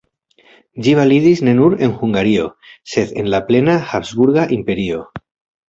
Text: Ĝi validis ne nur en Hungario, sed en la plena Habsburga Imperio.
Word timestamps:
Ĝi 0.85 0.93
validis 0.99 1.43
ne 1.47 1.53
nur 1.59 1.75
en 1.89 1.93
Hungario, 1.99 2.49
sed 2.95 3.15
en 3.25 3.31
la 3.37 3.43
plena 3.53 3.79
Habsburga 3.93 4.51
Imperio. 4.59 5.07